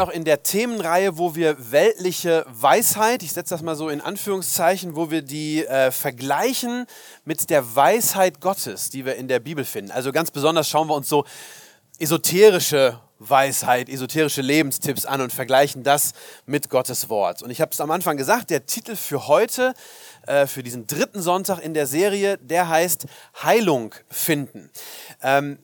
[0.00, 4.96] Noch in der Themenreihe, wo wir weltliche Weisheit, ich setze das mal so in Anführungszeichen,
[4.96, 6.86] wo wir die äh, vergleichen
[7.26, 9.90] mit der Weisheit Gottes, die wir in der Bibel finden.
[9.90, 11.26] Also ganz besonders schauen wir uns so
[11.98, 16.12] esoterische Weisheit, esoterische Lebenstipps an und vergleichen das
[16.46, 17.42] mit Gottes Wort.
[17.42, 19.74] Und ich habe es am Anfang gesagt, der Titel für heute,
[20.26, 23.04] äh, für diesen dritten Sonntag in der Serie, der heißt
[23.42, 24.70] Heilung finden.
[25.20, 25.58] Ähm,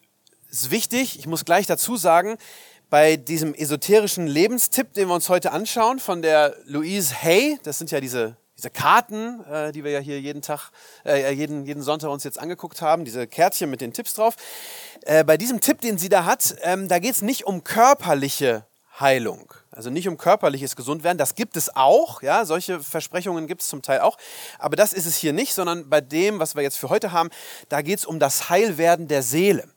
[0.50, 2.36] ist wichtig, ich muss gleich dazu sagen,
[2.88, 7.90] bei diesem esoterischen Lebenstipp, den wir uns heute anschauen, von der Louise Hay, das sind
[7.90, 10.70] ja diese, diese Karten, äh, die wir ja hier jeden Tag,
[11.04, 14.36] äh, jeden, jeden Sonntag uns jetzt angeguckt haben, diese Kärtchen mit den Tipps drauf.
[15.02, 18.66] Äh, bei diesem Tipp, den sie da hat, ähm, da geht es nicht um körperliche
[19.00, 19.52] Heilung.
[19.70, 23.82] Also nicht um körperliches Gesundwerden, das gibt es auch, ja, solche Versprechungen gibt es zum
[23.82, 24.16] Teil auch,
[24.58, 27.28] aber das ist es hier nicht, sondern bei dem, was wir jetzt für heute haben,
[27.68, 29.68] da geht es um das Heilwerden der Seele,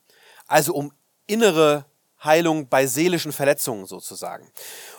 [0.47, 0.93] also um
[1.27, 1.85] innere
[2.23, 4.49] Heilung bei seelischen Verletzungen sozusagen.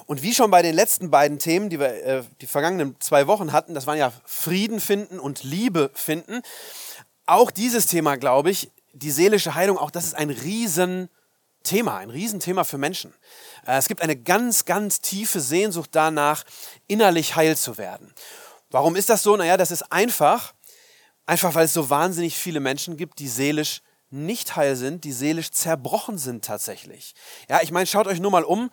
[0.07, 3.53] Und wie schon bei den letzten beiden Themen, die wir äh, die vergangenen zwei Wochen
[3.53, 6.43] hatten, das waren ja Frieden finden und Liebe finden,
[7.27, 12.65] auch dieses Thema, glaube ich, die seelische Heilung, auch das ist ein Riesenthema, ein Riesenthema
[12.65, 13.15] für Menschen.
[13.67, 16.45] Äh, es gibt eine ganz, ganz tiefe Sehnsucht danach,
[16.87, 18.13] innerlich heil zu werden.
[18.71, 19.37] Warum ist das so?
[19.37, 20.55] Naja, das ist einfach,
[21.27, 25.51] einfach weil es so wahnsinnig viele Menschen gibt, die seelisch nicht heil sind, die seelisch
[25.51, 27.15] zerbrochen sind tatsächlich.
[27.49, 28.71] Ja, ich meine, schaut euch nur mal um,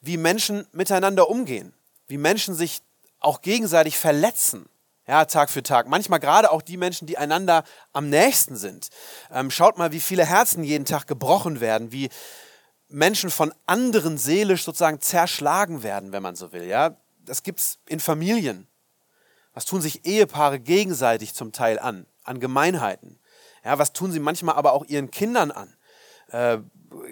[0.00, 1.74] wie Menschen miteinander umgehen,
[2.06, 2.80] wie Menschen sich
[3.20, 4.68] auch gegenseitig verletzen.
[5.06, 5.88] Ja, Tag für Tag.
[5.88, 8.88] Manchmal gerade auch die Menschen, die einander am nächsten sind.
[9.32, 12.10] Ähm, schaut mal, wie viele Herzen jeden Tag gebrochen werden, wie
[12.88, 16.64] Menschen von anderen seelisch sozusagen zerschlagen werden, wenn man so will.
[16.64, 18.66] Ja, das gibt's in Familien.
[19.54, 23.18] Was tun sich Ehepaare gegenseitig zum Teil an, an Gemeinheiten?
[23.68, 25.76] Ja, was tun sie manchmal aber auch ihren Kindern an?
[26.28, 26.56] Äh,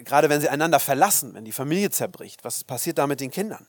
[0.03, 2.43] gerade wenn sie einander verlassen, wenn die Familie zerbricht.
[2.43, 3.67] Was passiert da mit den Kindern?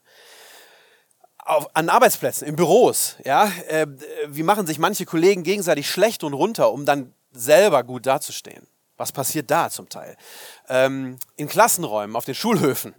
[1.37, 3.87] Auf, an Arbeitsplätzen, in Büros, ja, äh,
[4.29, 8.67] wie machen sich manche Kollegen gegenseitig schlecht und runter, um dann selber gut dazustehen?
[8.97, 10.17] Was passiert da zum Teil?
[10.71, 12.95] Ähm, in Klassenräumen, auf den Schulhöfen.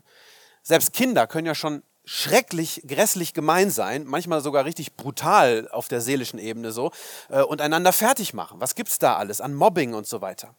[0.62, 6.02] Selbst Kinder können ja schon schrecklich, grässlich gemein sein, manchmal sogar richtig brutal auf der
[6.02, 6.90] seelischen Ebene so,
[7.30, 8.59] äh, und einander fertig machen.
[8.59, 10.56] Was gibt's da alles an Mobbing und so weiter?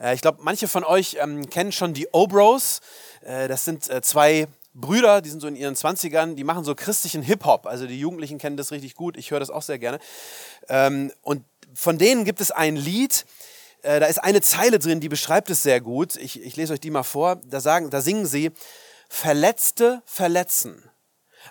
[0.00, 2.80] Äh, ich glaube, manche von euch ähm, kennen schon die Obros.
[3.20, 6.74] Äh, das sind äh, zwei Brüder, die sind so in ihren Zwanzigern, die machen so
[6.74, 7.66] christlichen Hip-Hop.
[7.66, 10.00] Also die Jugendlichen kennen das richtig gut, ich höre das auch sehr gerne.
[10.68, 13.26] Ähm, und von denen gibt es ein Lied,
[13.82, 16.16] äh, da ist eine Zeile drin, die beschreibt es sehr gut.
[16.16, 17.36] Ich, ich lese euch die mal vor.
[17.46, 18.50] Da, sagen, da singen sie,
[19.12, 20.88] Verletzte verletzen.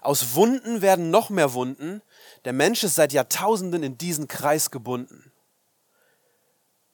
[0.01, 2.01] Aus Wunden werden noch mehr Wunden.
[2.45, 5.33] Der Mensch ist seit Jahrtausenden in diesen Kreis gebunden.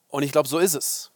[0.08, 1.12] Und ich glaube, so ist es.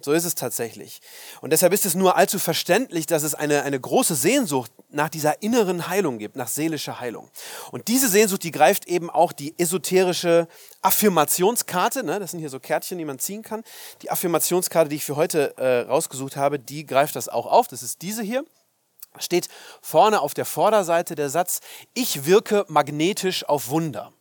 [0.00, 1.00] So ist es tatsächlich.
[1.42, 5.42] Und deshalb ist es nur allzu verständlich, dass es eine, eine große Sehnsucht nach dieser
[5.42, 7.30] inneren Heilung gibt, nach seelischer Heilung.
[7.72, 10.48] Und diese Sehnsucht, die greift eben auch die esoterische
[10.80, 13.64] Affirmationskarte, ne, das sind hier so Kärtchen, die man ziehen kann.
[14.02, 17.68] Die Affirmationskarte, die ich für heute äh, rausgesucht habe, die greift das auch auf.
[17.68, 18.44] Das ist diese hier
[19.18, 19.48] steht
[19.80, 21.60] vorne auf der Vorderseite der Satz,
[21.94, 24.12] ich wirke magnetisch auf Wunder.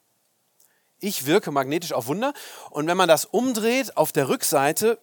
[1.00, 2.34] Ich wirke magnetisch auf Wunder.
[2.70, 5.00] Und wenn man das umdreht, auf der Rückseite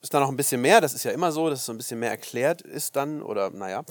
[0.00, 1.78] ist da noch ein bisschen mehr, das ist ja immer so, dass es so ein
[1.78, 3.84] bisschen mehr erklärt ist dann, oder naja.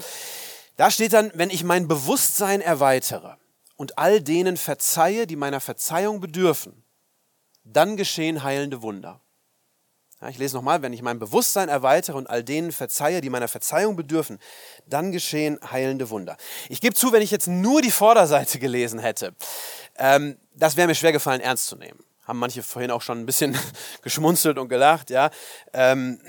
[0.76, 3.36] Da steht dann, wenn ich mein Bewusstsein erweitere
[3.76, 6.84] und all denen verzeihe, die meiner Verzeihung bedürfen,
[7.64, 9.20] dann geschehen heilende Wunder.
[10.20, 13.46] Ja, ich lese nochmal, wenn ich mein Bewusstsein erweitere und all denen verzeihe, die meiner
[13.46, 14.40] Verzeihung bedürfen,
[14.86, 16.36] dann geschehen heilende Wunder.
[16.68, 19.34] Ich gebe zu, wenn ich jetzt nur die Vorderseite gelesen hätte,
[19.96, 22.00] ähm, das wäre mir schwer gefallen, ernst zu nehmen.
[22.24, 23.56] Haben manche vorhin auch schon ein bisschen
[24.02, 25.30] geschmunzelt und gelacht, ja.
[25.72, 26.20] Ähm,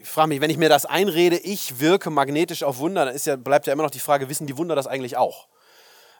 [0.00, 3.26] ich frage mich, wenn ich mir das einrede, ich wirke magnetisch auf Wunder, dann ist
[3.26, 5.48] ja, bleibt ja immer noch die Frage, wissen die Wunder das eigentlich auch?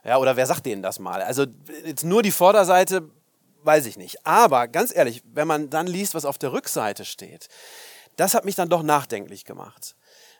[0.04, 1.22] Ja, oder wer sagt denen das mal?
[1.22, 1.46] Also
[1.84, 3.10] jetzt nur die Vorderseite
[3.64, 4.26] weiß ich nicht.
[4.26, 7.48] Aber ganz ehrlich, wenn man dann liest, was auf der Rückseite steht,
[8.16, 9.96] das hat mich dann doch nachdenklich gemacht.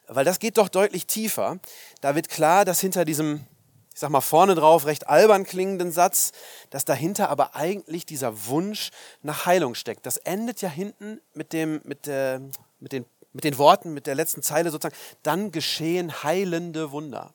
[0.06, 1.58] Weil das geht doch deutlich tiefer.
[2.00, 3.46] Da wird klar, dass hinter diesem,
[3.94, 6.32] ich sag mal vorne drauf, recht albern klingenden Satz,
[6.70, 8.90] dass dahinter aber eigentlich dieser Wunsch
[9.22, 10.06] nach Heilung steckt.
[10.06, 12.40] Das endet ja hinten mit, dem, mit, der,
[12.80, 17.34] mit, den, mit den Worten, mit der letzten Zeile sozusagen, dann geschehen heilende Wunder.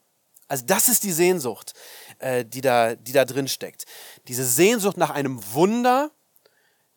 [0.50, 1.74] Also das ist die Sehnsucht,
[2.18, 3.86] äh, die, da, die da drin steckt.
[4.28, 6.12] Diese Sehnsucht nach einem Wunder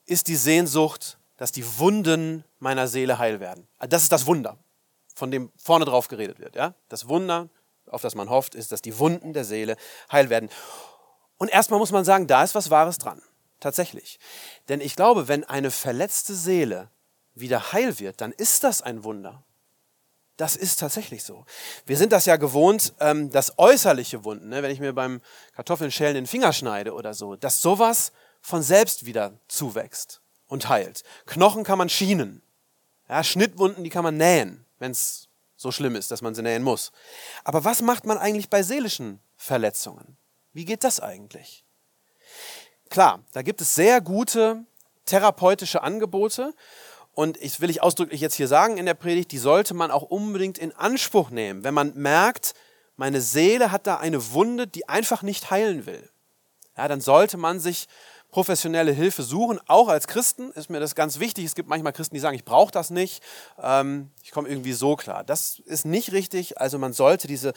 [0.06, 3.68] ist die Sehnsucht, dass die Wunden meiner Seele heil werden.
[3.78, 4.58] Also das ist das Wunder,
[5.14, 6.56] von dem vorne drauf geredet wird.
[6.56, 6.74] Ja?
[6.88, 7.50] Das Wunder,
[7.86, 9.76] auf das man hofft, ist, dass die Wunden der Seele
[10.10, 10.48] heil werden.
[11.36, 13.20] Und erstmal muss man sagen, da ist was Wahres dran.
[13.60, 14.18] Tatsächlich.
[14.68, 16.90] Denn ich glaube, wenn eine verletzte Seele
[17.34, 19.44] wieder heil wird, dann ist das ein Wunder.
[20.36, 21.44] Das ist tatsächlich so.
[21.84, 25.20] Wir sind das ja gewohnt, ähm, dass äußerliche Wunden, ne, wenn ich mir beim
[25.54, 31.04] Kartoffeln schälen den Finger schneide oder so, dass sowas von selbst wieder zuwächst und heilt.
[31.26, 32.42] Knochen kann man schienen.
[33.08, 36.62] Ja, Schnittwunden, die kann man nähen, wenn es so schlimm ist, dass man sie nähen
[36.62, 36.92] muss.
[37.44, 40.16] Aber was macht man eigentlich bei seelischen Verletzungen?
[40.52, 41.64] Wie geht das eigentlich?
[42.90, 44.64] Klar, da gibt es sehr gute
[45.04, 46.54] therapeutische Angebote
[47.14, 50.02] und ich will ich ausdrücklich jetzt hier sagen in der Predigt, die sollte man auch
[50.02, 52.54] unbedingt in Anspruch nehmen, wenn man merkt,
[52.96, 56.08] meine Seele hat da eine Wunde, die einfach nicht heilen will.
[56.76, 57.86] Ja, dann sollte man sich
[58.30, 59.60] professionelle Hilfe suchen.
[59.66, 61.44] Auch als Christen ist mir das ganz wichtig.
[61.44, 63.22] Es gibt manchmal Christen, die sagen, ich brauche das nicht,
[63.62, 65.22] ähm, ich komme irgendwie so klar.
[65.22, 66.58] Das ist nicht richtig.
[66.58, 67.52] Also man sollte diese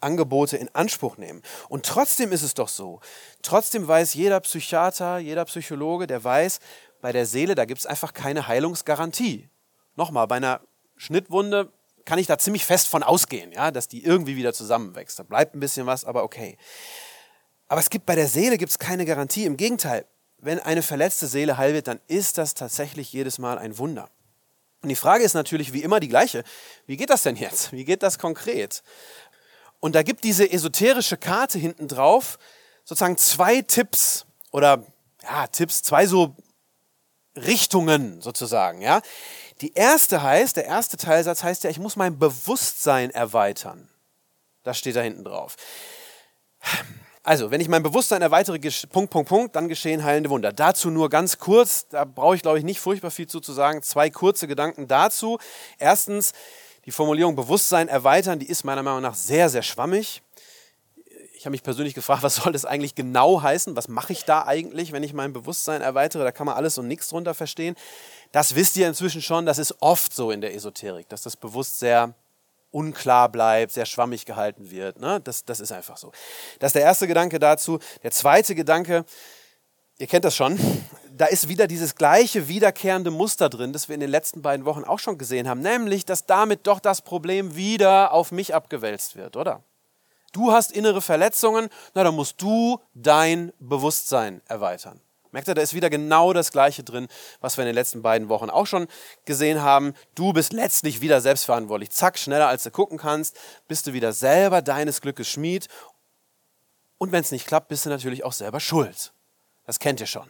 [0.00, 1.42] Angebote in Anspruch nehmen.
[1.68, 3.00] Und trotzdem ist es doch so.
[3.42, 6.60] Trotzdem weiß jeder Psychiater, jeder Psychologe, der weiß,
[7.06, 9.48] bei der Seele, da gibt es einfach keine Heilungsgarantie.
[9.94, 10.60] Nochmal, bei einer
[10.96, 11.72] Schnittwunde
[12.04, 15.16] kann ich da ziemlich fest von ausgehen, ja, dass die irgendwie wieder zusammenwächst.
[15.16, 16.58] Da bleibt ein bisschen was, aber okay.
[17.68, 19.44] Aber es gibt bei der Seele gibt's keine Garantie.
[19.44, 20.04] Im Gegenteil,
[20.38, 24.10] wenn eine verletzte Seele heil wird, dann ist das tatsächlich jedes Mal ein Wunder.
[24.82, 26.42] Und die Frage ist natürlich wie immer die gleiche.
[26.86, 27.70] Wie geht das denn jetzt?
[27.70, 28.82] Wie geht das konkret?
[29.78, 32.36] Und da gibt diese esoterische Karte hinten drauf
[32.82, 34.84] sozusagen zwei Tipps oder
[35.22, 36.34] ja, Tipps, zwei so
[37.36, 39.00] Richtungen sozusagen, ja.
[39.60, 43.88] Die erste heißt, der erste Teilsatz heißt ja, ich muss mein Bewusstsein erweitern.
[44.62, 45.56] Das steht da hinten drauf.
[47.22, 48.58] Also, wenn ich mein Bewusstsein erweitere,
[48.90, 50.52] Punkt, Punkt, Punkt, dann geschehen heilende Wunder.
[50.52, 53.82] Dazu nur ganz kurz, da brauche ich, glaube ich, nicht furchtbar viel zu, zu sagen.
[53.82, 55.38] Zwei kurze Gedanken dazu.
[55.78, 56.32] Erstens,
[56.84, 60.22] die Formulierung Bewusstsein erweitern, die ist meiner Meinung nach sehr, sehr schwammig.
[61.46, 63.76] Ich habe mich persönlich gefragt, was soll das eigentlich genau heißen?
[63.76, 66.24] Was mache ich da eigentlich, wenn ich mein Bewusstsein erweitere?
[66.24, 67.76] Da kann man alles und nichts drunter verstehen.
[68.32, 71.78] Das wisst ihr inzwischen schon, das ist oft so in der Esoterik, dass das bewusst
[71.78, 72.14] sehr
[72.72, 74.98] unklar bleibt, sehr schwammig gehalten wird.
[74.98, 75.20] Ne?
[75.20, 76.10] Das, das ist einfach so.
[76.58, 77.78] Das ist der erste Gedanke dazu.
[78.02, 79.04] Der zweite Gedanke,
[79.98, 80.58] ihr kennt das schon,
[81.16, 84.82] da ist wieder dieses gleiche wiederkehrende Muster drin, das wir in den letzten beiden Wochen
[84.82, 89.36] auch schon gesehen haben, nämlich, dass damit doch das Problem wieder auf mich abgewälzt wird,
[89.36, 89.62] oder?
[90.36, 95.00] Du hast innere Verletzungen, na dann musst du dein Bewusstsein erweitern.
[95.30, 97.08] Merkt ihr, da ist wieder genau das Gleiche drin,
[97.40, 98.86] was wir in den letzten beiden Wochen auch schon
[99.24, 99.94] gesehen haben.
[100.14, 101.88] Du bist letztlich wieder selbstverantwortlich.
[101.90, 103.34] Zack, schneller als du gucken kannst,
[103.66, 105.68] bist du wieder selber deines Glückes Schmied.
[106.98, 109.14] Und wenn es nicht klappt, bist du natürlich auch selber schuld.
[109.64, 110.28] Das kennt ihr schon.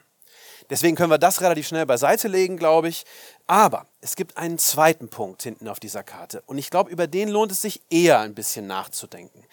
[0.71, 3.05] Deswegen können wir das relativ schnell beiseite legen, glaube ich.
[3.47, 6.43] Aber es gibt einen zweiten Punkt hinten auf dieser Karte.
[6.47, 9.45] Und ich glaube, über den lohnt es sich eher ein bisschen nachzudenken.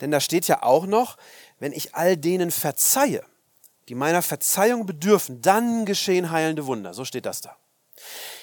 [0.00, 1.16] Denn da steht ja auch noch,
[1.58, 3.24] wenn ich all denen verzeihe,
[3.88, 6.94] die meiner Verzeihung bedürfen, dann geschehen heilende Wunder.
[6.94, 7.56] So steht das da.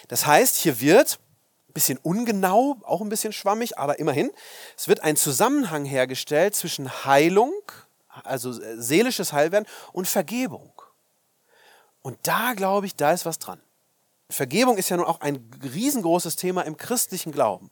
[0.10, 1.20] Das heißt, hier wird
[1.70, 4.32] ein bisschen ungenau, auch ein bisschen schwammig, aber immerhin,
[4.78, 7.54] es wird ein Zusammenhang hergestellt zwischen Heilung,
[8.24, 10.74] also äh, seelisches Heilwerden und Vergebung.
[12.02, 13.62] Und da glaube ich, da ist was dran.
[14.30, 17.72] Vergebung ist ja nun auch ein riesengroßes Thema im christlichen Glauben.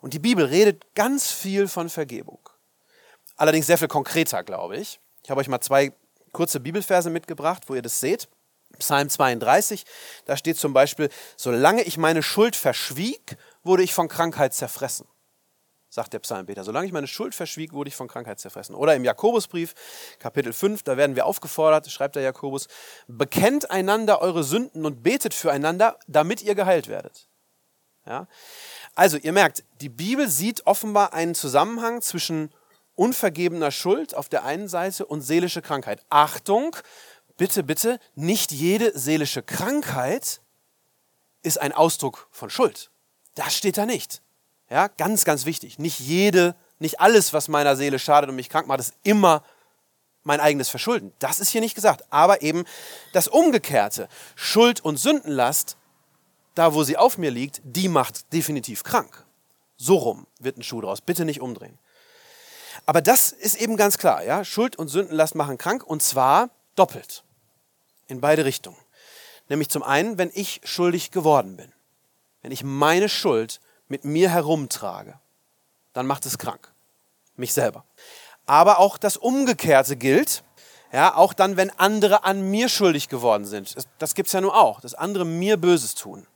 [0.00, 2.38] Und die Bibel redet ganz viel von Vergebung.
[3.36, 5.00] Allerdings sehr viel konkreter, glaube ich.
[5.22, 5.92] Ich habe euch mal zwei
[6.32, 8.28] kurze Bibelverse mitgebracht, wo ihr das seht.
[8.78, 9.84] Psalm 32,
[10.26, 15.08] da steht zum Beispiel, solange ich meine Schuld verschwieg, wurde ich von Krankheit zerfressen,
[15.90, 16.64] sagt der Psalmbeter.
[16.64, 18.74] Solange ich meine Schuld verschwieg, wurde ich von Krankheit zerfressen.
[18.74, 19.74] Oder im Jakobusbrief,
[20.20, 22.68] Kapitel 5, da werden wir aufgefordert, schreibt der Jakobus,
[23.08, 27.28] bekennt einander eure Sünden und betet füreinander, damit ihr geheilt werdet.
[28.06, 28.28] Ja?
[28.94, 32.50] Also, ihr merkt, die Bibel sieht offenbar einen Zusammenhang zwischen
[32.94, 36.04] unvergebener Schuld auf der einen Seite und seelische Krankheit.
[36.08, 36.76] Achtung,
[37.36, 40.40] bitte, bitte, nicht jede seelische Krankheit
[41.42, 42.90] ist ein Ausdruck von Schuld.
[43.34, 44.22] Das steht da nicht.
[44.70, 45.78] Ja, ganz, ganz wichtig.
[45.78, 49.42] Nicht jede, nicht alles, was meiner Seele schadet und mich krank macht, ist immer
[50.22, 51.12] mein eigenes Verschulden.
[51.18, 52.04] Das ist hier nicht gesagt.
[52.10, 52.64] Aber eben
[53.12, 54.08] das Umgekehrte.
[54.36, 55.76] Schuld und Sündenlast,
[56.54, 59.24] da wo sie auf mir liegt, die macht definitiv krank.
[59.76, 61.00] So rum wird ein Schuh draus.
[61.00, 61.78] Bitte nicht umdrehen.
[62.86, 64.44] Aber das ist eben ganz klar, ja.
[64.44, 67.24] Schuld und Sündenlast machen krank und zwar doppelt.
[68.06, 68.76] In beide Richtungen.
[69.48, 71.72] Nämlich zum einen, wenn ich schuldig geworden bin.
[72.42, 73.60] Wenn ich meine Schuld
[73.90, 75.18] mit mir herumtrage,
[75.92, 76.72] dann macht es krank.
[77.36, 77.84] mich selber.
[78.46, 80.42] Aber auch das Umgekehrte gilt,
[80.92, 83.76] ja, auch dann, wenn andere an mir schuldig geworden sind.
[83.76, 86.26] Das, das gibt es ja nur auch, dass andere mir Böses tun.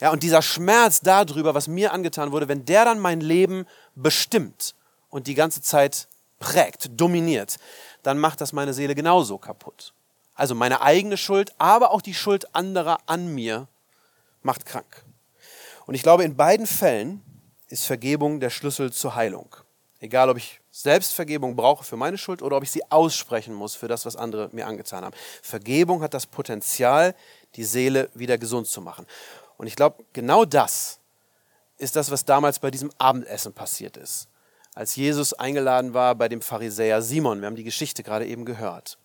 [0.00, 4.74] Ja, und dieser Schmerz darüber, was mir angetan wurde, wenn der dann mein Leben bestimmt
[5.08, 6.08] und die ganze Zeit
[6.40, 7.56] prägt, dominiert,
[8.02, 9.94] dann macht das meine Seele genauso kaputt.
[10.34, 13.68] Also meine eigene Schuld, aber auch die Schuld anderer an mir
[14.42, 15.04] macht krank.
[15.86, 17.22] Und ich glaube, in beiden Fällen
[17.68, 19.56] ist Vergebung der Schlüssel zur Heilung.
[20.00, 23.88] Egal, ob ich Selbstvergebung brauche für meine Schuld oder ob ich sie aussprechen muss für
[23.88, 25.14] das, was andere mir angetan haben.
[25.42, 27.14] Vergebung hat das Potenzial,
[27.54, 29.06] die Seele wieder gesund zu machen.
[29.56, 30.98] Und ich glaube, genau das
[31.78, 34.28] ist das, was damals bei diesem Abendessen passiert ist.
[34.74, 37.40] Als Jesus eingeladen war bei dem Pharisäer Simon.
[37.40, 38.98] Wir haben die Geschichte gerade eben gehört.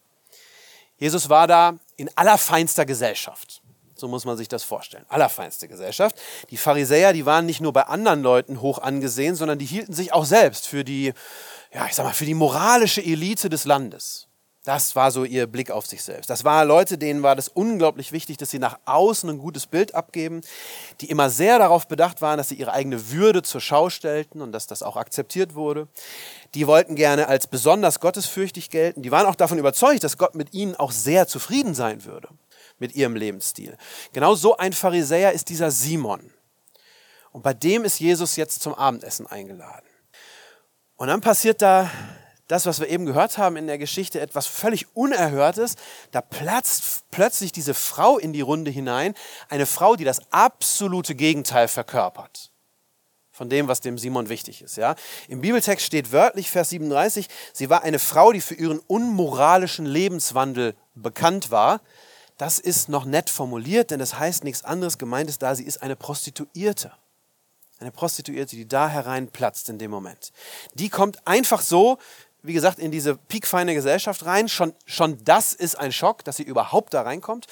[0.97, 3.61] Jesus war da in allerfeinster Gesellschaft.
[3.99, 5.05] So muss man sich das vorstellen.
[5.09, 6.15] Allerfeinste Gesellschaft.
[6.49, 10.13] Die Pharisäer, die waren nicht nur bei anderen Leuten hoch angesehen, sondern die hielten sich
[10.13, 11.13] auch selbst für die,
[11.73, 14.29] ja, ich sag mal, für die moralische Elite des Landes.
[14.65, 16.29] Das war so ihr Blick auf sich selbst.
[16.29, 19.95] Das waren Leute, denen war das unglaublich wichtig, dass sie nach außen ein gutes Bild
[19.95, 20.41] abgeben,
[20.99, 24.51] die immer sehr darauf bedacht waren, dass sie ihre eigene Würde zur Schau stellten und
[24.51, 25.87] dass das auch akzeptiert wurde.
[26.55, 29.01] Die wollten gerne als besonders gottesfürchtig gelten.
[29.01, 32.27] Die waren auch davon überzeugt, dass Gott mit ihnen auch sehr zufrieden sein würde,
[32.79, 33.77] mit ihrem Lebensstil.
[34.13, 36.33] Genau so ein Pharisäer ist dieser Simon.
[37.31, 39.87] Und bei dem ist Jesus jetzt zum Abendessen eingeladen.
[40.95, 41.89] Und dann passiert da
[42.47, 45.75] das, was wir eben gehört haben in der Geschichte, etwas völlig Unerhörtes.
[46.11, 49.13] Da platzt plötzlich diese Frau in die Runde hinein,
[49.49, 52.49] eine Frau, die das absolute Gegenteil verkörpert
[53.39, 54.75] von dem, was dem Simon wichtig ist.
[54.75, 54.95] Ja?
[55.29, 60.75] Im Bibeltext steht wörtlich, Vers 37, sie war eine Frau, die für ihren unmoralischen Lebenswandel
[60.93, 61.79] bekannt war.
[62.39, 64.97] Das ist noch nett formuliert, denn das heißt nichts anderes.
[64.97, 66.93] Gemeint ist da, sie ist eine Prostituierte.
[67.79, 70.31] Eine Prostituierte, die da hereinplatzt in dem Moment.
[70.73, 71.99] Die kommt einfach so
[72.41, 74.47] wie gesagt, in diese piekfeine Gesellschaft rein.
[74.47, 77.47] Schon, schon das ist ein Schock, dass sie überhaupt da reinkommt.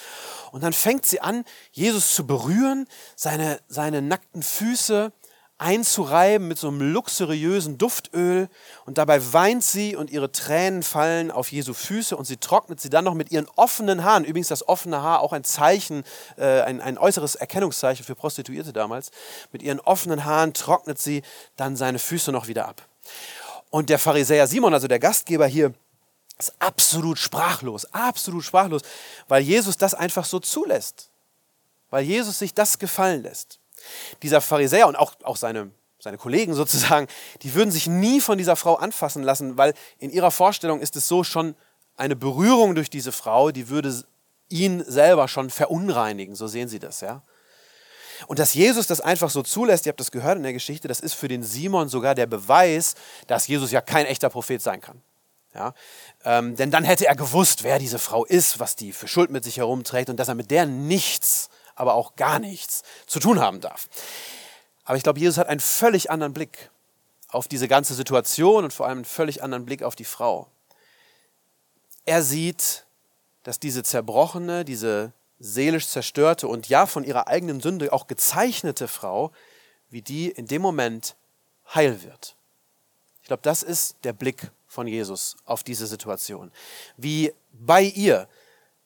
[0.52, 5.12] Und dann fängt sie an, Jesus zu berühren, seine, seine nackten Füße
[5.58, 8.50] einzureiben mit so einem luxuriösen Duftöl.
[8.86, 12.90] Und dabei weint sie und ihre Tränen fallen auf Jesu Füße und sie trocknet sie
[12.90, 14.24] dann noch mit ihren offenen Haaren.
[14.24, 16.04] Übrigens das offene Haar auch ein Zeichen,
[16.38, 19.12] äh, ein, ein äußeres Erkennungszeichen für Prostituierte damals.
[19.52, 21.24] Mit ihren offenen Haaren trocknet sie
[21.56, 22.82] dann seine Füße noch wieder ab.
[23.70, 25.74] Und der Pharisäer Simon, also der Gastgeber hier,
[26.38, 28.84] ist absolut sprachlos, absolut sprachlos,
[29.28, 31.10] weil Jesus das einfach so zulässt.
[31.90, 33.60] Weil Jesus sich das gefallen lässt.
[34.22, 37.08] Dieser Pharisäer und auch, auch seine, seine Kollegen sozusagen,
[37.42, 41.08] die würden sich nie von dieser Frau anfassen lassen, weil in ihrer Vorstellung ist es
[41.08, 41.56] so schon
[41.96, 44.04] eine Berührung durch diese Frau, die würde
[44.50, 47.24] ihn selber schon verunreinigen, so sehen sie das, ja.
[48.26, 51.00] Und dass Jesus das einfach so zulässt, ihr habt das gehört in der Geschichte, das
[51.00, 52.96] ist für den Simon sogar der Beweis,
[53.28, 55.04] dass Jesus ja kein echter Prophet sein kann.
[55.54, 55.74] Ja?
[56.26, 59.44] Ähm, denn dann hätte er gewusst, wer diese Frau ist, was die für Schuld mit
[59.44, 63.62] sich herumträgt und dass er mit der nichts, aber auch gar nichts zu tun haben
[63.62, 63.88] darf.
[64.84, 66.70] Aber ich glaube, Jesus hat einen völlig anderen Blick
[67.30, 70.48] auf diese ganze Situation und vor allem einen völlig anderen Blick auf die Frau.
[72.06, 72.86] Er sieht,
[73.44, 79.32] dass diese zerbrochene, diese seelisch zerstörte und ja von ihrer eigenen Sünde auch gezeichnete Frau,
[79.90, 81.16] wie die in dem Moment
[81.74, 82.36] heil wird.
[83.22, 86.52] Ich glaube, das ist der Blick von Jesus auf diese Situation.
[86.96, 88.28] Wie bei ihr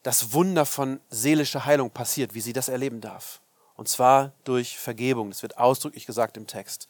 [0.03, 3.41] das Wunder von seelischer Heilung passiert, wie sie das erleben darf.
[3.75, 5.29] Und zwar durch Vergebung.
[5.29, 6.87] Das wird ausdrücklich gesagt im Text.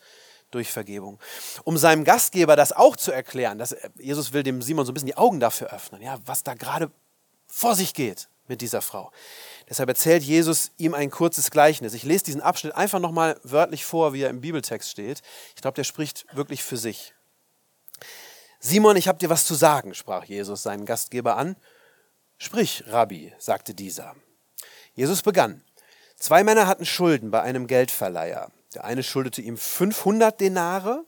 [0.50, 1.18] Durch Vergebung.
[1.64, 5.08] Um seinem Gastgeber das auch zu erklären, dass Jesus will dem Simon so ein bisschen
[5.08, 6.92] die Augen dafür öffnen, ja, was da gerade
[7.48, 9.12] vor sich geht mit dieser Frau.
[9.70, 11.94] Deshalb erzählt Jesus ihm ein kurzes Gleichnis.
[11.94, 15.22] Ich lese diesen Abschnitt einfach nochmal wörtlich vor, wie er im Bibeltext steht.
[15.56, 17.14] Ich glaube, der spricht wirklich für sich.
[18.60, 21.56] Simon, ich habe dir was zu sagen, sprach Jesus seinen Gastgeber an.
[22.44, 24.16] Sprich, Rabbi, sagte dieser.
[24.96, 25.64] Jesus begann.
[26.18, 28.50] Zwei Männer hatten Schulden bei einem Geldverleiher.
[28.74, 31.06] Der eine schuldete ihm 500 Denare,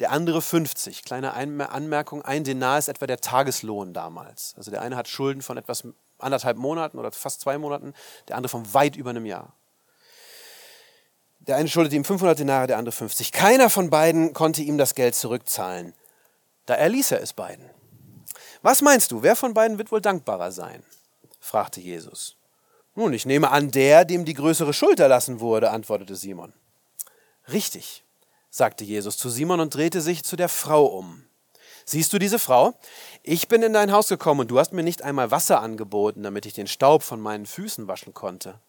[0.00, 1.02] der andere 50.
[1.02, 4.52] Kleine Anmerkung, ein Denar ist etwa der Tageslohn damals.
[4.58, 5.84] Also der eine hat Schulden von etwas
[6.18, 7.94] anderthalb Monaten oder fast zwei Monaten,
[8.28, 9.54] der andere von weit über einem Jahr.
[11.38, 13.32] Der eine schuldete ihm 500 Denare, der andere 50.
[13.32, 15.94] Keiner von beiden konnte ihm das Geld zurückzahlen.
[16.66, 17.70] Da erließ er es beiden.
[18.64, 20.82] Was meinst du, wer von beiden wird wohl dankbarer sein?
[21.38, 22.38] fragte Jesus.
[22.94, 26.54] Nun, ich nehme an, der, dem die größere Schuld erlassen wurde, antwortete Simon.
[27.52, 28.04] Richtig,
[28.48, 31.26] sagte Jesus zu Simon und drehte sich zu der Frau um.
[31.84, 32.72] Siehst du diese Frau?
[33.22, 36.46] Ich bin in dein Haus gekommen und du hast mir nicht einmal Wasser angeboten, damit
[36.46, 38.60] ich den Staub von meinen Füßen waschen konnte.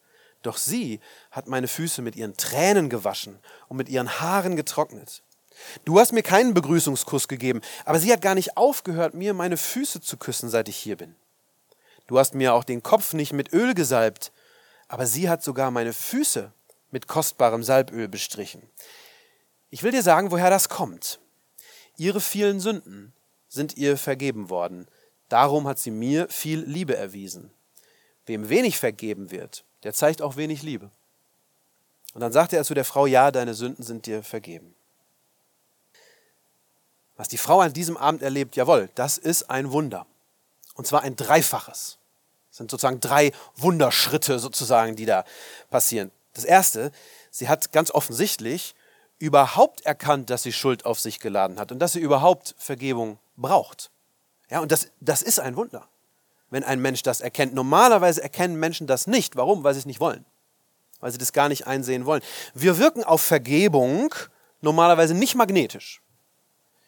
[0.42, 1.00] Doch sie
[1.30, 3.38] hat meine Füße mit ihren Tränen gewaschen
[3.68, 5.22] und mit ihren Haaren getrocknet.
[5.84, 10.00] Du hast mir keinen Begrüßungskuss gegeben, aber sie hat gar nicht aufgehört, mir meine Füße
[10.00, 11.14] zu küssen, seit ich hier bin.
[12.06, 14.32] Du hast mir auch den Kopf nicht mit Öl gesalbt,
[14.88, 16.52] aber sie hat sogar meine Füße
[16.90, 18.62] mit kostbarem Salböl bestrichen.
[19.70, 21.18] Ich will dir sagen, woher das kommt.
[21.96, 23.12] Ihre vielen Sünden
[23.48, 24.86] sind ihr vergeben worden.
[25.28, 27.50] Darum hat sie mir viel Liebe erwiesen.
[28.26, 30.90] Wem wenig vergeben wird, der zeigt auch wenig Liebe.
[32.14, 34.75] Und dann sagte er zu der Frau, ja, deine Sünden sind dir vergeben.
[37.16, 40.06] Was die Frau an diesem Abend erlebt, jawohl, das ist ein Wunder.
[40.74, 41.98] Und zwar ein dreifaches.
[42.50, 45.24] Das sind sozusagen drei Wunderschritte sozusagen, die da
[45.70, 46.10] passieren.
[46.34, 46.92] Das erste,
[47.30, 48.74] sie hat ganz offensichtlich
[49.18, 53.90] überhaupt erkannt, dass sie Schuld auf sich geladen hat und dass sie überhaupt Vergebung braucht.
[54.50, 55.88] Ja, und das, das ist ein Wunder,
[56.50, 57.54] wenn ein Mensch das erkennt.
[57.54, 59.36] Normalerweise erkennen Menschen das nicht.
[59.36, 59.64] Warum?
[59.64, 60.24] Weil sie es nicht wollen.
[61.00, 62.22] Weil sie das gar nicht einsehen wollen.
[62.54, 64.14] Wir wirken auf Vergebung
[64.60, 66.02] normalerweise nicht magnetisch.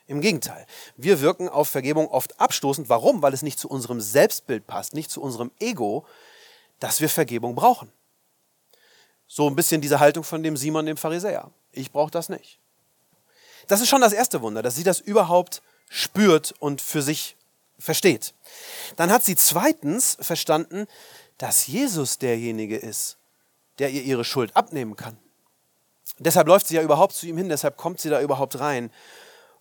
[0.09, 2.89] Im Gegenteil, wir wirken auf Vergebung oft abstoßend.
[2.89, 3.21] Warum?
[3.21, 6.07] Weil es nicht zu unserem Selbstbild passt, nicht zu unserem Ego,
[6.81, 7.93] dass wir Vergebung brauchen.
[9.27, 11.51] So ein bisschen diese Haltung von dem Simon, dem Pharisäer.
[11.73, 12.59] Ich brauche das nicht.
[13.67, 15.61] Das ist schon das erste Wunder, dass sie das überhaupt
[15.91, 17.37] spürt und für sich
[17.79, 18.33] versteht.
[18.97, 20.87] Dann hat sie zweitens verstanden,
[21.37, 23.19] dass Jesus derjenige ist,
[23.79, 25.19] der ihr ihre Schuld abnehmen kann.
[26.19, 28.91] deshalb läuft sie ja überhaupt zu ihm hin, deshalb kommt sie da überhaupt rein.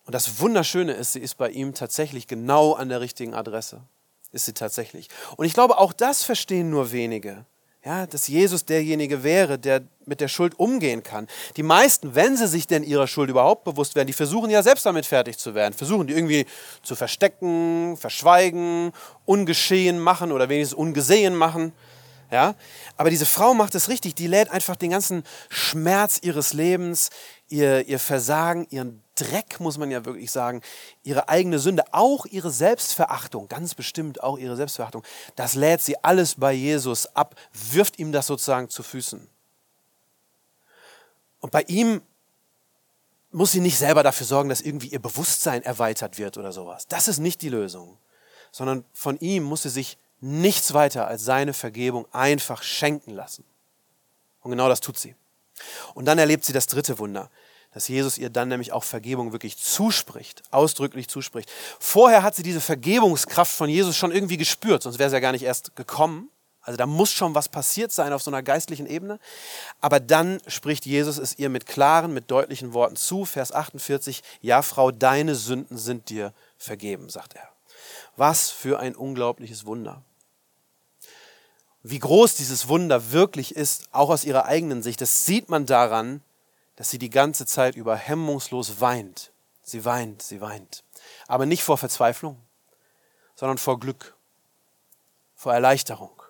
[0.07, 3.81] Und das Wunderschöne ist, sie ist bei ihm tatsächlich genau an der richtigen Adresse.
[4.31, 5.09] Ist sie tatsächlich.
[5.35, 7.45] Und ich glaube, auch das verstehen nur wenige.
[7.83, 11.27] Ja, dass Jesus derjenige wäre, der mit der Schuld umgehen kann.
[11.57, 14.85] Die meisten, wenn sie sich denn ihrer Schuld überhaupt bewusst werden, die versuchen ja selbst
[14.85, 16.45] damit fertig zu werden, versuchen die irgendwie
[16.83, 18.93] zu verstecken, verschweigen,
[19.25, 21.73] ungeschehen machen oder wenigstens ungesehen machen.
[22.31, 22.55] Ja?
[22.95, 27.09] Aber diese Frau macht es richtig, die lädt einfach den ganzen Schmerz ihres Lebens,
[27.49, 30.61] ihr, ihr Versagen, ihren Dreck, muss man ja wirklich sagen,
[31.03, 35.03] ihre eigene Sünde, auch ihre Selbstverachtung, ganz bestimmt auch ihre Selbstverachtung,
[35.35, 37.35] das lädt sie alles bei Jesus ab,
[37.71, 39.27] wirft ihm das sozusagen zu Füßen.
[41.39, 42.01] Und bei ihm
[43.31, 46.87] muss sie nicht selber dafür sorgen, dass irgendwie ihr Bewusstsein erweitert wird oder sowas.
[46.87, 47.97] Das ist nicht die Lösung,
[48.51, 53.43] sondern von ihm muss sie sich nichts weiter als seine Vergebung einfach schenken lassen.
[54.41, 55.15] Und genau das tut sie.
[55.93, 57.29] Und dann erlebt sie das dritte Wunder
[57.73, 61.51] dass Jesus ihr dann nämlich auch Vergebung wirklich zuspricht, ausdrücklich zuspricht.
[61.79, 65.31] Vorher hat sie diese Vergebungskraft von Jesus schon irgendwie gespürt, sonst wäre sie ja gar
[65.31, 66.29] nicht erst gekommen.
[66.67, 69.19] Also da muss schon was passiert sein auf so einer geistlichen Ebene.
[69.79, 73.23] Aber dann spricht Jesus es ihr mit klaren, mit deutlichen Worten zu.
[73.23, 77.47] Vers 48, ja Frau, deine Sünden sind dir vergeben, sagt er.
[78.17, 80.01] Was für ein unglaubliches Wunder.
[81.83, 86.21] Wie groß dieses Wunder wirklich ist, auch aus ihrer eigenen Sicht, das sieht man daran,
[86.77, 89.31] dass sie die ganze Zeit über hemmungslos weint.
[89.63, 90.83] Sie weint, sie weint.
[91.27, 92.41] Aber nicht vor Verzweiflung,
[93.35, 94.15] sondern vor Glück,
[95.35, 96.21] vor Erleichterung.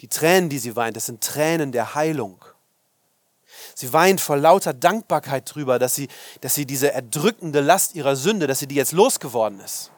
[0.00, 2.44] Die Tränen, die sie weint, das sind Tränen der Heilung.
[3.74, 6.08] Sie weint vor lauter Dankbarkeit drüber, dass sie,
[6.40, 9.92] dass sie diese erdrückende Last ihrer Sünde, dass sie die jetzt losgeworden ist.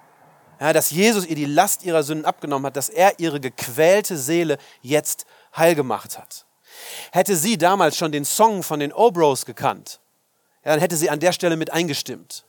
[0.60, 4.58] Ja, dass Jesus ihr die Last ihrer Sünden abgenommen hat, dass er ihre gequälte Seele
[4.82, 5.24] jetzt
[5.56, 6.46] heil gemacht hat.
[7.12, 10.00] Hätte sie damals schon den Song von den Obros gekannt,
[10.64, 12.46] ja, dann hätte sie an der Stelle mit eingestimmt.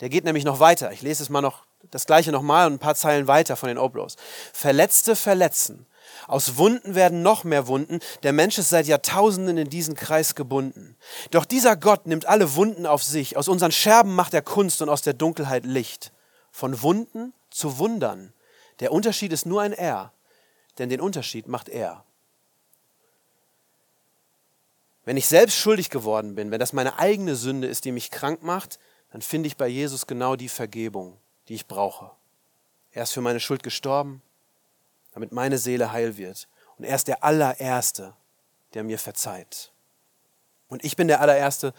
[0.00, 0.92] Der geht nämlich noch weiter.
[0.92, 3.78] Ich lese es mal noch, das gleiche nochmal und ein paar Zeilen weiter von den
[3.78, 4.16] Obros.
[4.52, 5.86] Verletzte verletzen.
[6.26, 8.00] Aus Wunden werden noch mehr Wunden.
[8.22, 10.96] Der Mensch ist seit Jahrtausenden in diesen Kreis gebunden.
[11.30, 13.36] Doch dieser Gott nimmt alle Wunden auf sich.
[13.36, 16.12] Aus unseren Scherben macht er Kunst und aus der Dunkelheit Licht.
[16.50, 18.32] Von Wunden zu Wundern.
[18.80, 20.12] Der Unterschied ist nur ein Er,
[20.78, 22.04] denn den Unterschied macht er.
[25.08, 28.42] Wenn ich selbst schuldig geworden bin, wenn das meine eigene Sünde ist, die mich krank
[28.42, 28.78] macht,
[29.10, 31.16] dann finde ich bei Jesus genau die Vergebung,
[31.48, 32.10] die ich brauche.
[32.92, 34.20] Er ist für meine Schuld gestorben,
[35.14, 36.46] damit meine Seele heil wird.
[36.76, 38.12] Und er ist der allererste,
[38.74, 39.72] der mir verzeiht.
[40.68, 41.72] Und ich bin der allererste,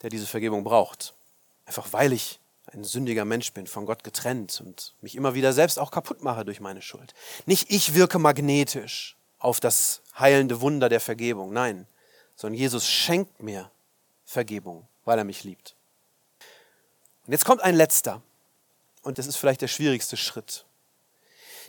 [0.00, 1.12] der diese Vergebung braucht.
[1.66, 2.40] Einfach weil ich
[2.72, 6.46] ein sündiger Mensch bin, von Gott getrennt und mich immer wieder selbst auch kaputt mache
[6.46, 7.12] durch meine Schuld.
[7.44, 11.52] Nicht ich wirke magnetisch auf das heilende Wunder der Vergebung.
[11.52, 11.86] Nein,
[12.36, 13.70] sondern Jesus schenkt mir
[14.24, 15.76] Vergebung, weil er mich liebt.
[17.26, 18.22] Und jetzt kommt ein letzter,
[19.02, 20.64] und das ist vielleicht der schwierigste Schritt.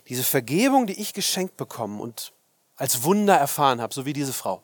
[0.08, 2.32] Diese Vergebung, die ich geschenkt bekommen und
[2.76, 4.62] als Wunder erfahren habe, so wie diese Frau,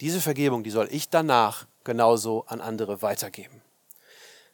[0.00, 3.62] diese Vergebung, die soll ich danach genauso an andere weitergeben.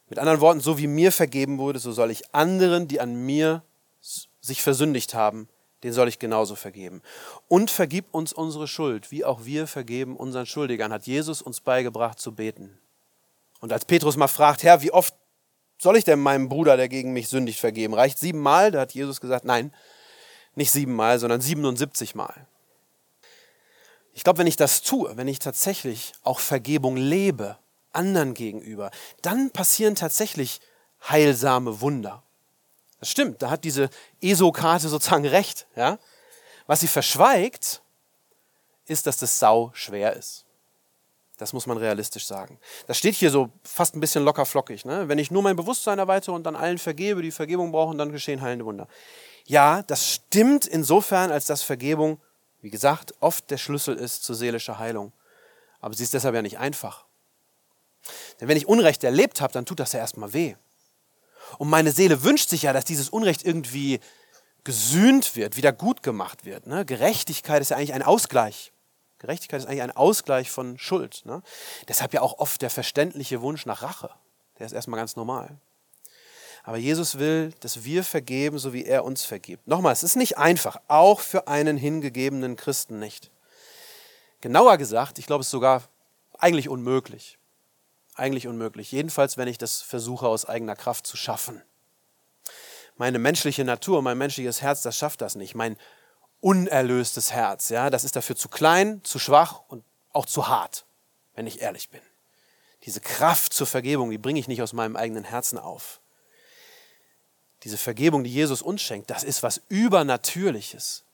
[0.09, 3.63] Mit anderen Worten, so wie mir vergeben wurde, so soll ich anderen, die an mir
[4.41, 5.49] sich versündigt haben,
[5.83, 7.03] den soll ich genauso vergeben.
[7.49, 12.19] Und vergib uns unsere Schuld, wie auch wir vergeben unseren Schuldigern, hat Jesus uns beigebracht
[12.21, 12.79] zu beten.
[13.61, 15.15] Und als Petrus mal fragt, Herr, wie oft
[15.79, 17.95] soll ich denn meinem Bruder, der gegen mich sündigt, vergeben?
[17.95, 18.71] Reicht siebenmal?
[18.71, 19.73] Da hat Jesus gesagt, nein,
[20.55, 22.47] nicht siebenmal, sondern 77 Mal.
[24.13, 27.57] Ich glaube, wenn ich das tue, wenn ich tatsächlich auch Vergebung lebe,
[27.93, 28.91] anderen gegenüber,
[29.23, 30.61] dann passieren tatsächlich
[31.09, 32.23] heilsame Wunder.
[33.01, 35.67] Das stimmt, da hat diese ESO-Karte sozusagen recht.
[35.75, 35.99] Ja?
[36.67, 37.83] Was sie verschweigt,
[38.87, 40.45] ist, dass das sau schwer ist.
[41.39, 42.59] Das muss man realistisch sagen.
[42.87, 44.85] Das steht hier so fast ein bisschen locker flockig.
[44.85, 45.09] Ne?
[45.09, 48.43] Wenn ich nur mein Bewusstsein erweitere und dann allen vergebe, die Vergebung brauchen, dann geschehen
[48.43, 48.87] heilende Wunder.
[49.47, 52.21] Ja, das stimmt insofern, als dass Vergebung,
[52.61, 55.13] wie gesagt, oft der Schlüssel ist zur seelischer Heilung.
[55.81, 57.07] Aber sie ist deshalb ja nicht einfach.
[58.39, 60.57] Denn wenn ich Unrecht erlebt habe, dann tut das ja erstmal weh.
[61.59, 64.01] Und meine Seele wünscht sich ja, dass dieses Unrecht irgendwie
[64.65, 66.67] gesühnt wird, wieder gut gemacht wird.
[66.67, 66.85] Ne?
[66.85, 68.73] Gerechtigkeit ist ja eigentlich ein Ausgleich.
[69.19, 71.23] Gerechtigkeit ist eigentlich ein Ausgleich von Schuld.
[71.25, 71.43] Ne?
[71.89, 74.11] Deshalb ja auch oft der verständliche Wunsch nach Rache.
[74.59, 75.59] Der ist erstmal ganz normal.
[76.63, 79.67] Aber Jesus will, dass wir vergeben, so wie er uns vergibt.
[79.67, 83.31] Nochmal, es ist nicht einfach, auch für einen hingegebenen Christen nicht.
[84.43, 85.83] Genauer gesagt, ich glaube, es ist sogar
[86.39, 87.39] eigentlich unmöglich.
[88.21, 88.93] Eigentlich unmöglich.
[88.93, 91.63] Jedenfalls, wenn ich das versuche, aus eigener Kraft zu schaffen.
[92.99, 95.55] Meine menschliche Natur, mein menschliches Herz, das schafft das nicht.
[95.55, 95.79] Mein
[96.41, 97.71] unerlöstes Herz.
[97.71, 100.85] Ja, das ist dafür zu klein, zu schwach und auch zu hart,
[101.35, 102.03] wenn ich ehrlich bin.
[102.85, 105.99] Diese Kraft zur Vergebung, die bringe ich nicht aus meinem eigenen Herzen auf.
[107.63, 111.05] Diese Vergebung, die Jesus uns schenkt, das ist was Übernatürliches.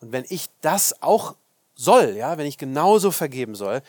[0.00, 1.34] Und wenn ich das auch
[1.74, 3.82] soll, ja, wenn ich genauso vergeben soll,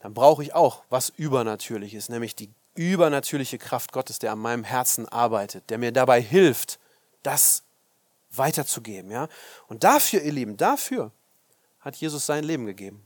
[0.00, 5.06] dann brauche ich auch was Übernatürliches, nämlich die übernatürliche Kraft Gottes, der an meinem Herzen
[5.08, 6.78] arbeitet, der mir dabei hilft,
[7.22, 7.62] das
[8.30, 9.10] weiterzugeben.
[9.10, 9.28] Ja?
[9.68, 11.12] Und dafür, ihr Lieben, dafür
[11.80, 13.02] hat Jesus sein Leben gegeben.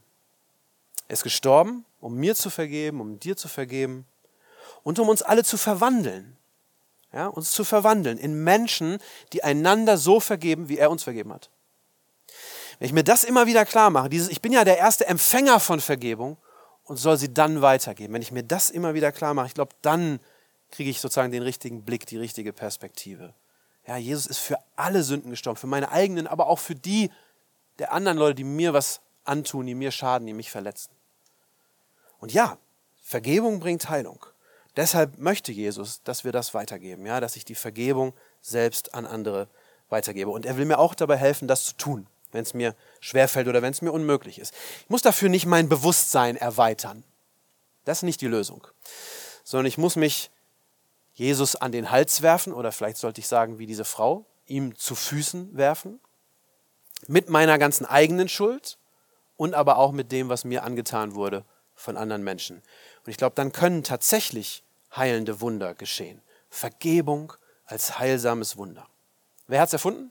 [1.08, 4.06] Er ist gestorben, um mir zu vergeben, um dir zu vergeben
[4.82, 6.36] und um uns alle zu verwandeln.
[7.12, 8.98] Ja, uns zu verwandeln in Menschen,
[9.32, 11.48] die einander so vergeben, wie er uns vergeben hat.
[12.80, 15.60] Wenn ich mir das immer wieder klar mache, dieses, ich bin ja der erste Empfänger
[15.60, 16.38] von Vergebung
[16.84, 18.14] und soll sie dann weitergeben.
[18.14, 20.20] Wenn ich mir das immer wieder klar mache, ich glaube, dann
[20.70, 23.34] kriege ich sozusagen den richtigen Blick, die richtige Perspektive.
[23.86, 27.10] Ja, Jesus ist für alle Sünden gestorben, für meine eigenen, aber auch für die
[27.78, 30.92] der anderen Leute, die mir was antun, die mir schaden, die mich verletzen.
[32.18, 32.58] Und ja,
[33.02, 34.24] Vergebung bringt Heilung.
[34.76, 39.48] Deshalb möchte Jesus, dass wir das weitergeben, ja, dass ich die Vergebung selbst an andere
[39.88, 40.30] weitergebe.
[40.30, 43.62] Und er will mir auch dabei helfen, das zu tun, wenn es mir schwerfällt oder
[43.62, 44.54] wenn es mir unmöglich ist.
[44.82, 47.04] Ich muss dafür nicht mein Bewusstsein erweitern.
[47.84, 48.66] Das ist nicht die Lösung.
[49.44, 50.30] Sondern ich muss mich
[51.14, 54.94] Jesus an den Hals werfen oder vielleicht sollte ich sagen, wie diese Frau, ihm zu
[54.94, 56.00] Füßen werfen,
[57.06, 58.78] mit meiner ganzen eigenen Schuld
[59.36, 61.44] und aber auch mit dem, was mir angetan wurde
[61.74, 62.62] von anderen Menschen.
[63.04, 66.20] Und ich glaube, dann können tatsächlich heilende Wunder geschehen.
[66.50, 67.32] Vergebung
[67.66, 68.86] als heilsames Wunder.
[69.46, 70.10] Wer hat es erfunden?